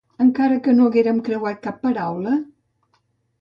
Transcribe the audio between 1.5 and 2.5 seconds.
cap paraula...